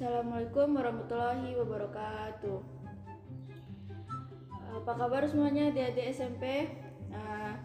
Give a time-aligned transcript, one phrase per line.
[0.00, 2.58] Assalamualaikum warahmatullahi wabarakatuh.
[4.80, 6.72] Apa kabar semuanya adik-adik SMP?
[7.12, 7.60] Nah,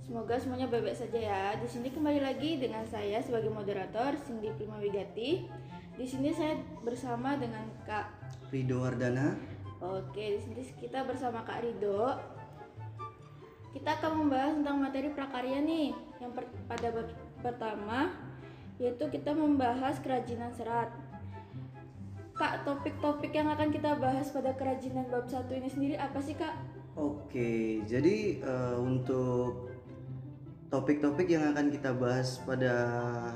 [0.00, 1.44] semoga semuanya baik-baik saja ya.
[1.60, 5.52] Di sini kembali lagi dengan saya sebagai moderator Cindy Prima Wigati.
[6.00, 8.08] Di sini saya bersama dengan Kak.
[8.48, 9.36] Rido Wardana.
[9.84, 12.08] Oke, di sini kita bersama Kak Rido.
[13.76, 15.92] Kita akan membahas tentang materi prakarya nih.
[16.24, 17.08] Yang per- pada bab
[17.44, 18.08] pertama
[18.80, 20.88] yaitu kita membahas kerajinan serat.
[22.40, 26.56] Kak, topik-topik yang akan kita bahas pada kerajinan bab satu ini sendiri apa sih kak?
[26.96, 29.68] Oke, jadi eh, untuk
[30.72, 32.72] topik-topik yang akan kita bahas pada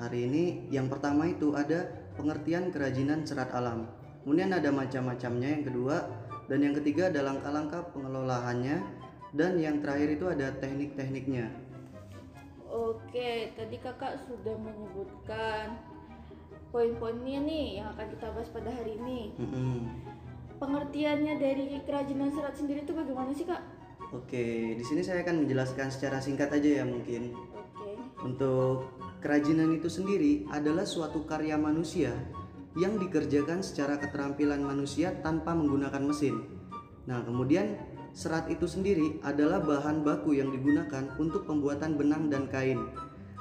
[0.00, 1.84] hari ini, yang pertama itu ada
[2.16, 3.92] pengertian kerajinan serat alam.
[4.24, 6.08] Kemudian ada macam-macamnya yang kedua,
[6.48, 8.80] dan yang ketiga ada langkah-langkah pengelolaannya,
[9.36, 11.52] dan yang terakhir itu ada teknik-tekniknya.
[12.72, 15.76] Oke, tadi kakak sudah menyebutkan
[16.74, 19.30] poin-poinnya nih yang akan kita bahas pada hari ini.
[19.38, 19.94] Mm-mm.
[20.58, 23.62] Pengertiannya dari kerajinan serat sendiri itu bagaimana sih kak?
[24.10, 27.30] Oke, di sini saya akan menjelaskan secara singkat aja ya mungkin.
[27.54, 27.94] Oke.
[28.26, 28.90] Untuk
[29.22, 32.10] kerajinan itu sendiri adalah suatu karya manusia
[32.74, 36.42] yang dikerjakan secara keterampilan manusia tanpa menggunakan mesin.
[37.06, 37.78] Nah, kemudian
[38.10, 42.82] serat itu sendiri adalah bahan baku yang digunakan untuk pembuatan benang dan kain.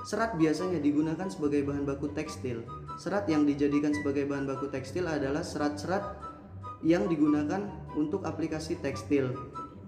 [0.06, 2.62] Serat biasanya digunakan sebagai bahan baku tekstil.
[2.98, 6.04] Serat yang dijadikan sebagai bahan baku tekstil adalah serat-serat
[6.86, 7.66] yang digunakan
[7.98, 9.34] untuk aplikasi tekstil.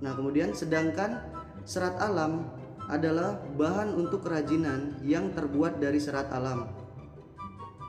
[0.01, 1.21] Nah, kemudian sedangkan
[1.67, 2.49] serat alam
[2.85, 6.69] adalah bahan untuk kerajinan yang terbuat dari serat alam.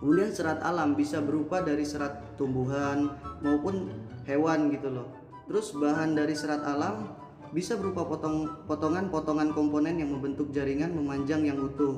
[0.00, 3.92] Kemudian serat alam bisa berupa dari serat tumbuhan maupun
[4.28, 5.08] hewan gitu loh.
[5.48, 7.16] Terus bahan dari serat alam
[7.54, 11.96] bisa berupa potong potongan-potongan komponen yang membentuk jaringan memanjang yang utuh.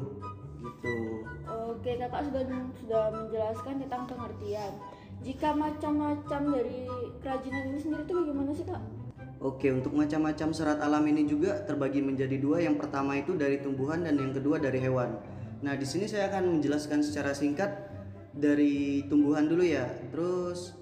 [2.09, 2.43] Kakak sudah
[2.81, 4.73] sudah menjelaskan tentang pengertian.
[5.21, 6.89] Jika macam-macam dari
[7.21, 8.81] kerajinan ini sendiri itu bagaimana sih kak?
[9.45, 12.65] Oke, untuk macam-macam serat alam ini juga terbagi menjadi dua.
[12.65, 15.21] Yang pertama itu dari tumbuhan dan yang kedua dari hewan.
[15.61, 17.77] Nah, di sini saya akan menjelaskan secara singkat
[18.33, 19.85] dari tumbuhan dulu ya.
[20.09, 20.73] Terus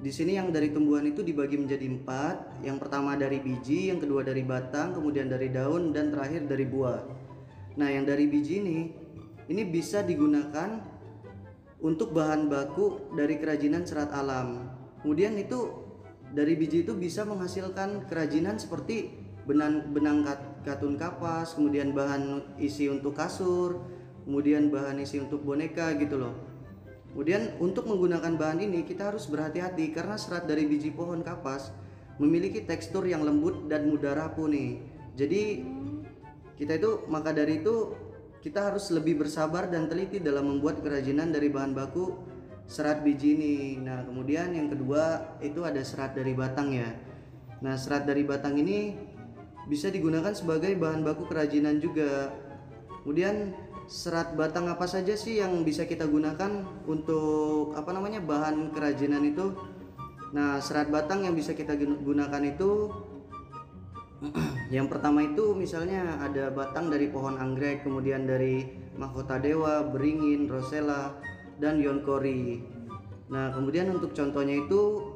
[0.00, 2.64] di sini yang dari tumbuhan itu dibagi menjadi empat.
[2.64, 7.04] Yang pertama dari biji, yang kedua dari batang, kemudian dari daun, dan terakhir dari buah.
[7.76, 8.99] Nah, yang dari biji ini,
[9.50, 10.78] ini bisa digunakan
[11.82, 14.70] untuk bahan baku dari kerajinan serat alam.
[15.02, 15.74] Kemudian itu
[16.30, 19.10] dari biji itu bisa menghasilkan kerajinan seperti
[19.50, 23.82] benang benang kat- katun kapas, kemudian bahan isi untuk kasur,
[24.22, 26.36] kemudian bahan isi untuk boneka gitu loh.
[27.10, 31.74] Kemudian untuk menggunakan bahan ini kita harus berhati-hati karena serat dari biji pohon kapas
[32.22, 34.78] memiliki tekstur yang lembut dan mudah rapuh nih.
[35.18, 35.66] Jadi
[36.54, 37.98] kita itu maka dari itu
[38.40, 42.16] kita harus lebih bersabar dan teliti dalam membuat kerajinan dari bahan baku
[42.64, 43.54] serat biji ini.
[43.84, 46.88] Nah, kemudian yang kedua itu ada serat dari batang ya.
[47.60, 48.96] Nah, serat dari batang ini
[49.68, 52.32] bisa digunakan sebagai bahan baku kerajinan juga.
[53.04, 53.52] Kemudian
[53.90, 59.52] serat batang apa saja sih yang bisa kita gunakan untuk apa namanya bahan kerajinan itu?
[60.30, 62.88] Nah, serat batang yang bisa kita gun- gunakan itu
[64.70, 71.18] yang pertama itu misalnya ada batang dari pohon anggrek, kemudian dari mahkota dewa, beringin, rosella,
[71.58, 72.62] dan yonkori.
[73.34, 75.10] Nah, kemudian untuk contohnya itu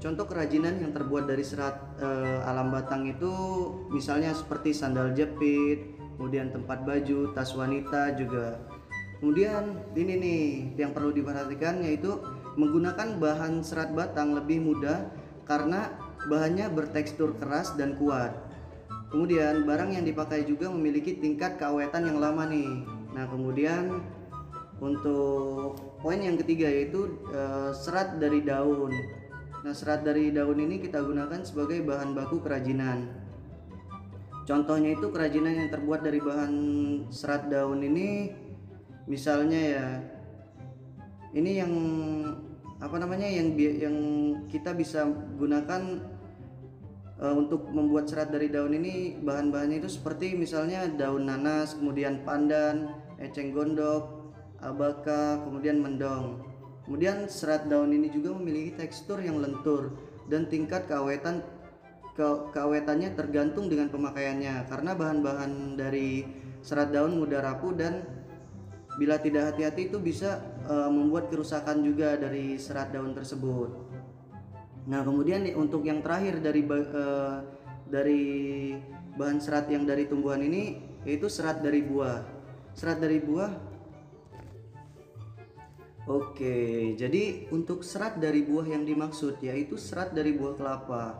[0.00, 3.32] contoh kerajinan yang terbuat dari serat eh, alam batang itu
[3.92, 8.56] misalnya seperti sandal jepit, kemudian tempat baju, tas wanita juga.
[9.20, 10.44] Kemudian ini nih
[10.76, 12.20] yang perlu diperhatikan yaitu
[12.60, 15.08] menggunakan bahan serat batang lebih mudah
[15.48, 15.92] karena
[16.28, 18.43] bahannya bertekstur keras dan kuat.
[19.14, 22.82] Kemudian barang yang dipakai juga memiliki tingkat keawetan yang lama nih.
[23.14, 24.02] Nah, kemudian
[24.82, 28.90] untuk poin yang ketiga yaitu eh, serat dari daun.
[29.62, 33.06] Nah, serat dari daun ini kita gunakan sebagai bahan baku kerajinan.
[34.50, 36.54] Contohnya itu kerajinan yang terbuat dari bahan
[37.14, 38.34] serat daun ini
[39.06, 39.86] misalnya ya
[41.38, 41.72] ini yang
[42.82, 43.96] apa namanya yang yang
[44.50, 45.06] kita bisa
[45.38, 46.02] gunakan
[47.14, 52.90] Eh, untuk membuat serat dari daun ini bahan-bahannya itu seperti misalnya daun nanas, kemudian pandan,
[53.22, 56.42] eceng gondok, abaka, kemudian mendong.
[56.82, 59.94] Kemudian serat daun ini juga memiliki tekstur yang lentur
[60.26, 61.46] dan tingkat keawetan
[62.18, 66.26] ke keawetannya tergantung dengan pemakaiannya karena bahan-bahan dari
[66.66, 68.02] serat daun mudah rapuh dan
[68.98, 73.83] bila tidak hati-hati itu bisa eh, membuat kerusakan juga dari serat daun tersebut.
[74.84, 77.36] Nah, kemudian untuk yang terakhir dari eh,
[77.88, 78.24] dari
[79.14, 82.20] bahan serat yang dari tumbuhan ini yaitu serat dari buah.
[82.74, 83.74] Serat dari buah
[86.04, 91.16] Oke, jadi untuk serat dari buah yang dimaksud yaitu serat dari buah kelapa.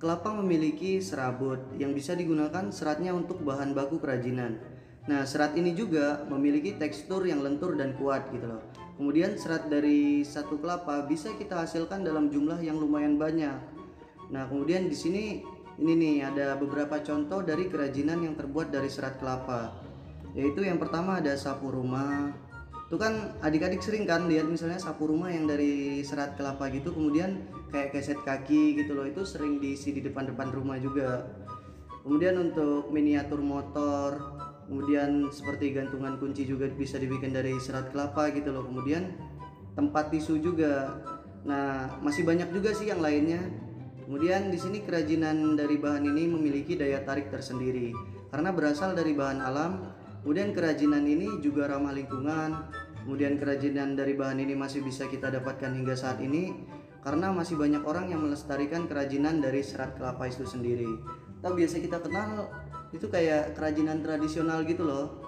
[0.00, 4.56] Kelapa memiliki serabut yang bisa digunakan seratnya untuk bahan baku kerajinan.
[5.04, 8.64] Nah, serat ini juga memiliki tekstur yang lentur dan kuat gitu loh.
[8.94, 13.58] Kemudian serat dari satu kelapa bisa kita hasilkan dalam jumlah yang lumayan banyak.
[14.30, 15.42] Nah, kemudian di sini
[15.82, 19.74] ini nih ada beberapa contoh dari kerajinan yang terbuat dari serat kelapa.
[20.38, 22.30] Yaitu yang pertama ada sapu rumah,
[22.84, 27.48] itu kan adik-adik sering kan lihat misalnya sapu rumah yang dari serat kelapa gitu kemudian
[27.72, 31.26] kayak keset kaki gitu loh itu sering diisi di depan-depan rumah juga
[32.04, 34.33] kemudian untuk miniatur motor
[34.66, 39.14] kemudian seperti gantungan kunci juga bisa dibikin dari serat kelapa gitu loh kemudian
[39.76, 41.00] tempat tisu juga
[41.44, 43.40] nah masih banyak juga sih yang lainnya
[44.08, 47.92] kemudian di sini kerajinan dari bahan ini memiliki daya tarik tersendiri
[48.32, 49.72] karena berasal dari bahan alam
[50.24, 52.72] Kemudian kerajinan ini juga ramah lingkungan.
[53.04, 56.56] Kemudian kerajinan dari bahan ini masih bisa kita dapatkan hingga saat ini
[57.04, 60.88] karena masih banyak orang yang melestarikan kerajinan dari serat kelapa itu sendiri.
[61.44, 62.48] Atau biasa kita kenal
[62.94, 65.18] itu kayak kerajinan tradisional gitu loh.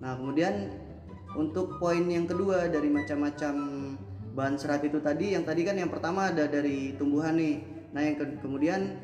[0.00, 0.72] Nah, kemudian
[1.36, 3.54] untuk poin yang kedua dari macam-macam
[4.32, 7.60] bahan serat itu tadi, yang tadi kan yang pertama ada dari tumbuhan nih.
[7.92, 8.96] Nah, yang ke kemudian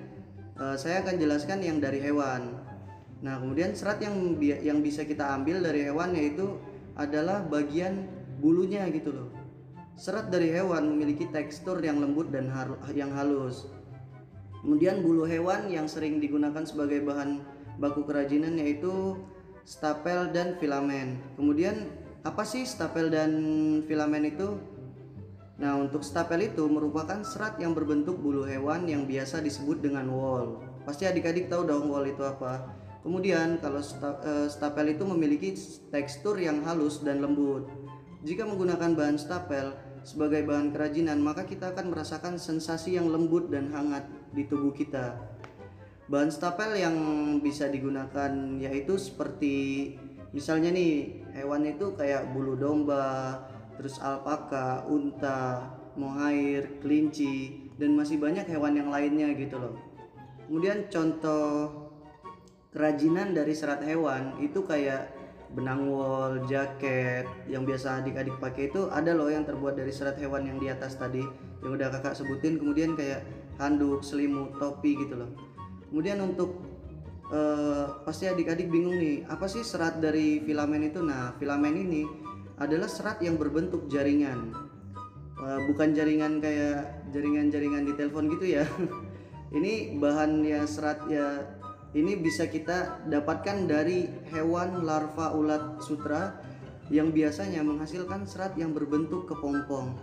[0.57, 2.57] eh, saya akan jelaskan yang dari hewan.
[3.21, 6.57] Nah, kemudian serat yang bi- yang bisa kita ambil dari hewan yaitu
[6.97, 8.09] adalah bagian
[8.41, 9.29] bulunya gitu loh.
[9.99, 12.49] Serat dari hewan memiliki tekstur yang lembut dan
[12.95, 13.67] yang halus.
[14.63, 17.43] Kemudian bulu hewan yang sering digunakan sebagai bahan
[17.79, 19.17] baku kerajinan yaitu
[19.63, 21.23] stapel dan filamen.
[21.39, 21.89] Kemudian
[22.27, 23.33] apa sih stapel dan
[23.87, 24.59] filamen itu?
[25.59, 30.63] Nah, untuk stapel itu merupakan serat yang berbentuk bulu hewan yang biasa disebut dengan wol.
[30.87, 32.63] Pasti adik-adik tahu dong wol itu apa.
[33.03, 35.55] Kemudian kalau eh, stapel itu memiliki
[35.91, 37.67] tekstur yang halus dan lembut.
[38.23, 43.71] Jika menggunakan bahan stapel sebagai bahan kerajinan, maka kita akan merasakan sensasi yang lembut dan
[43.71, 45.38] hangat di tubuh kita.
[46.09, 46.97] Bahan stapel yang
[47.45, 49.93] bisa digunakan yaitu seperti
[50.33, 53.45] misalnya nih hewan itu kayak bulu domba,
[53.77, 55.69] terus alpaka, unta,
[56.01, 59.77] mohair, kelinci, dan masih banyak hewan yang lainnya gitu loh.
[60.49, 61.69] Kemudian contoh
[62.73, 65.13] kerajinan dari serat hewan itu kayak
[65.53, 70.45] benang wol, jaket yang biasa adik-adik pakai itu ada loh yang terbuat dari serat hewan
[70.45, 71.25] yang di atas tadi
[71.65, 73.25] yang udah kakak sebutin kemudian kayak
[73.61, 75.48] handuk, selimut, topi gitu loh.
[75.88, 76.62] Kemudian untuk
[77.32, 81.00] eh, pasti adik-adik bingung nih apa sih serat dari filamen itu?
[81.00, 82.02] Nah filamen ini
[82.58, 84.69] adalah serat yang berbentuk jaringan
[85.38, 88.67] Eh, bukan jaringan kayak jaringan-jaringan di telepon gitu ya.
[89.56, 91.46] ini bahannya serat ya
[91.94, 96.43] ini bisa kita dapatkan dari hewan larva ulat sutra
[96.90, 99.94] yang biasanya menghasilkan serat yang berbentuk kepompong.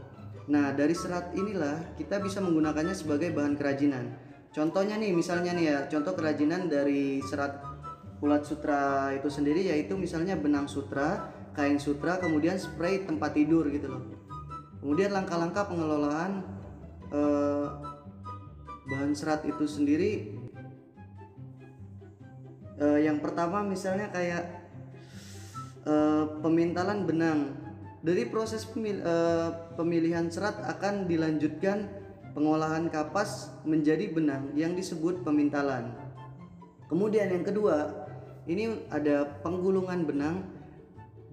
[0.48, 4.16] Nah, dari serat inilah kita bisa menggunakannya sebagai bahan kerajinan.
[4.56, 7.60] Contohnya nih, misalnya nih ya, contoh kerajinan dari serat
[8.24, 13.92] ulat sutra itu sendiri yaitu misalnya benang sutra, kain sutra, kemudian spray tempat tidur gitu
[13.92, 14.04] loh.
[14.80, 16.40] Kemudian langkah-langkah pengelolaan
[17.12, 17.68] eh,
[18.88, 20.46] bahan serat itu sendiri
[22.76, 24.44] Eh, yang pertama misalnya kayak
[25.88, 27.56] eh, pemintalan benang.
[28.04, 29.50] Dari proses eh,
[29.80, 32.05] pemilihan serat akan dilanjutkan
[32.36, 35.96] pengolahan kapas menjadi benang yang disebut pemintalan.
[36.92, 38.06] Kemudian yang kedua,
[38.46, 40.38] ini ada penggulungan benang.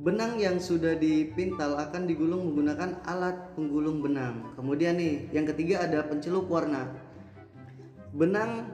[0.02, 4.54] Benang yang sudah dipintal akan digulung menggunakan alat penggulung benang.
[4.56, 6.88] Kemudian nih, yang ketiga ada pencelup warna.
[8.14, 8.70] Benang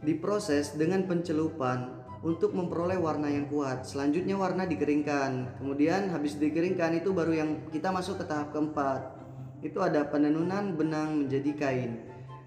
[0.00, 3.88] diproses dengan pencelupan untuk memperoleh warna yang kuat.
[3.88, 5.60] Selanjutnya warna dikeringkan.
[5.60, 9.20] Kemudian habis dikeringkan itu baru yang kita masuk ke tahap keempat.
[9.60, 12.00] Itu ada penenunan benang menjadi kain.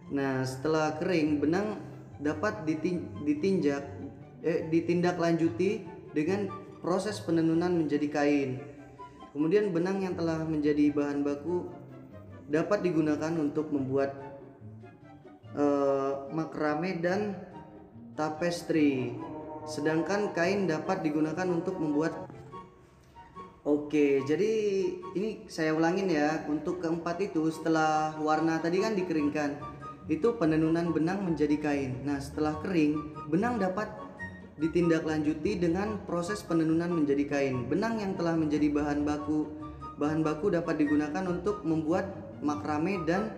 [0.10, 1.82] Nah, setelah kering benang
[2.22, 3.84] dapat ditin- ditinjak
[4.44, 6.50] eh, ditindaklanjuti dengan
[6.84, 8.60] proses penenunan menjadi kain.
[9.34, 11.66] Kemudian benang yang telah menjadi bahan baku
[12.52, 14.14] dapat digunakan untuk membuat
[15.56, 17.38] eh, makrame dan
[18.14, 19.14] tapestry.
[19.64, 22.28] Sedangkan kain dapat digunakan untuk membuat
[23.64, 24.52] Oke, jadi
[25.16, 26.44] ini saya ulangin ya.
[26.52, 29.56] Untuk keempat itu setelah warna tadi kan dikeringkan,
[30.12, 32.04] itu penenunan benang menjadi kain.
[32.04, 33.00] Nah, setelah kering,
[33.32, 33.88] benang dapat
[34.60, 37.72] ditindaklanjuti dengan proses penenunan menjadi kain.
[37.72, 39.48] Benang yang telah menjadi bahan baku
[39.98, 42.10] bahan baku dapat digunakan untuk membuat
[42.42, 43.32] makrame dan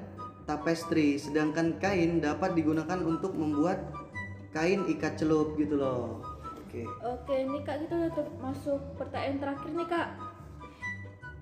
[0.48, 3.92] tapestry, sedangkan kain dapat digunakan untuk membuat
[4.56, 6.24] kain ikat celup gitu loh.
[6.76, 6.84] Oke.
[7.08, 10.10] Oke, ini Kak kita udah masuk pertanyaan terakhir nih Kak.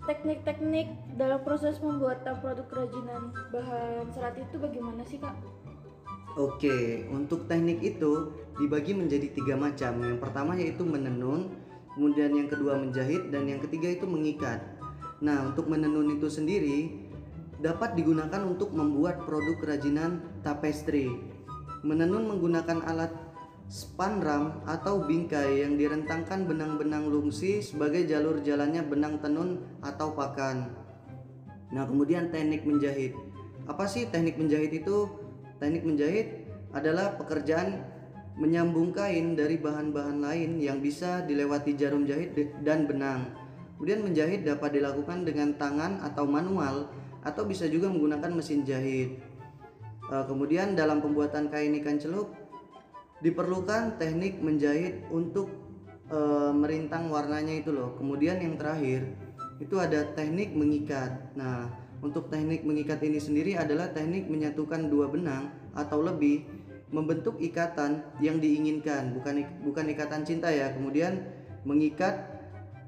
[0.03, 5.31] teknik-teknik dalam proses pembuatan produk kerajinan bahan serat itu bagaimana sih kak?
[6.35, 10.03] Oke, untuk teknik itu dibagi menjadi tiga macam.
[10.03, 11.55] Yang pertama yaitu menenun,
[11.95, 14.59] kemudian yang kedua menjahit, dan yang ketiga itu mengikat.
[15.23, 16.91] Nah, untuk menenun itu sendiri
[17.63, 21.07] dapat digunakan untuk membuat produk kerajinan tapestry.
[21.79, 23.22] Menenun menggunakan alat
[23.73, 30.77] spanram atau bingkai yang direntangkan benang-benang lungsi sebagai jalur jalannya benang tenun atau pakan.
[31.73, 33.17] Nah, kemudian teknik menjahit.
[33.65, 35.09] Apa sih teknik menjahit itu?
[35.57, 37.81] Teknik menjahit adalah pekerjaan
[38.37, 43.25] menyambung kain dari bahan-bahan lain yang bisa dilewati jarum jahit dan benang.
[43.81, 46.93] Kemudian menjahit dapat dilakukan dengan tangan atau manual
[47.25, 49.17] atau bisa juga menggunakan mesin jahit.
[50.13, 52.42] Eh, kemudian dalam pembuatan kain ikan celup
[53.23, 55.49] diperlukan teknik menjahit untuk
[56.11, 57.95] eh, merintang warnanya itu loh.
[57.95, 59.07] Kemudian yang terakhir
[59.63, 61.33] itu ada teknik mengikat.
[61.39, 61.71] Nah,
[62.03, 66.43] untuk teknik mengikat ini sendiri adalah teknik menyatukan dua benang atau lebih
[66.93, 70.69] membentuk ikatan yang diinginkan, bukan bukan ikatan cinta ya.
[70.75, 71.23] Kemudian
[71.63, 72.27] mengikat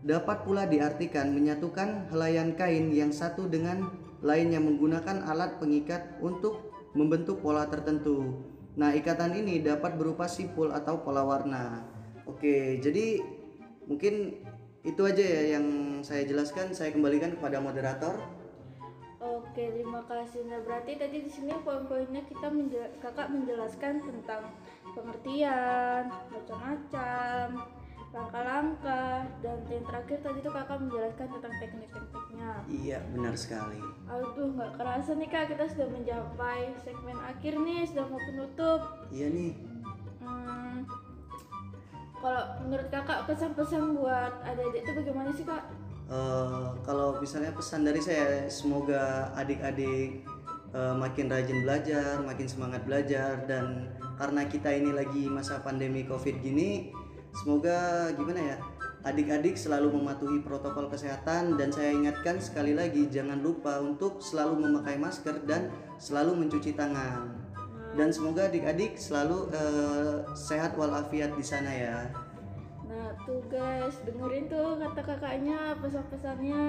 [0.05, 3.89] dapat pula diartikan menyatukan helaian kain yang satu dengan
[4.21, 8.45] lainnya menggunakan alat pengikat untuk membentuk pola tertentu.
[8.75, 11.79] Nah, ikatan ini dapat berupa simpul atau pola warna.
[12.27, 13.23] Oke, jadi
[13.87, 14.35] mungkin
[14.83, 15.65] itu aja ya yang
[16.03, 16.75] saya jelaskan.
[16.75, 18.19] Saya kembalikan kepada moderator.
[19.23, 20.43] Oke, terima kasih.
[20.43, 24.51] Nah, berarti tadi di sini poin-poinnya kita menjel- kakak menjelaskan tentang
[24.91, 27.63] pengertian, macam-macam,
[28.11, 32.51] langkah-langkah, dan yang terakhir tadi tuh kakak menjelaskan tentang teknik-tekniknya.
[32.67, 33.79] Iya, benar sekali.
[34.15, 38.79] Aduh, nggak kerasa nih kak, kita sudah mencapai segmen akhir nih, sudah mau penutup.
[39.11, 39.51] Iya nih.
[40.23, 40.87] Hmm,
[42.23, 45.63] kalau menurut kakak pesan-pesan buat adik-adik itu bagaimana sih kak?
[46.07, 50.23] Eh, kalau misalnya pesan dari saya, semoga adik-adik
[50.71, 56.39] eh, makin rajin belajar, makin semangat belajar, dan karena kita ini lagi masa pandemi COVID
[56.39, 56.95] gini,
[57.35, 58.57] semoga gimana ya,
[59.05, 64.97] adik-adik selalu mematuhi protokol kesehatan dan saya ingatkan sekali lagi jangan lupa untuk selalu memakai
[64.97, 65.69] masker dan
[66.01, 67.29] selalu mencuci tangan.
[67.95, 71.99] Dan semoga adik-adik selalu eh, sehat walafiat di sana ya.
[72.89, 76.65] Nah tuh guys, dengerin tuh kata kakaknya pesan-pesannya.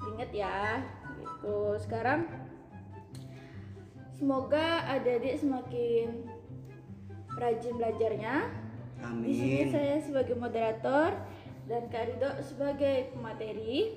[0.00, 0.80] Ingat ya,
[1.18, 1.76] gitu.
[1.82, 2.30] Sekarang
[4.16, 6.24] semoga adik-adik semakin
[7.36, 8.36] rajin belajarnya.
[9.00, 9.72] Di sini Amin.
[9.72, 11.16] saya sebagai moderator
[11.70, 13.94] dan Kak Rido sebagai pemateri.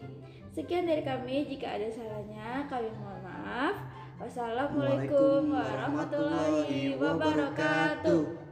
[0.54, 1.50] Sekian dari kami.
[1.50, 3.76] Jika ada salahnya, kami mohon maaf.
[4.22, 8.43] Wassalamualaikum warahmatullahi wabarakatuh.